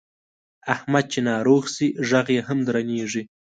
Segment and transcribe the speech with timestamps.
[0.73, 3.23] احمد چې ناروغ شي غږ یې هم درنېږي.